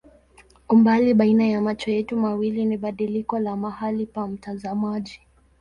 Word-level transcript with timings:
Umbali 0.69 1.13
baina 1.13 1.43
ya 1.47 1.61
macho 1.61 1.91
yetu 1.91 2.17
mawili 2.17 2.65
ni 2.65 2.77
badiliko 2.77 3.39
la 3.39 3.55
mahali 3.55 4.05
pa 4.05 4.27
mtazamaji. 4.27 5.21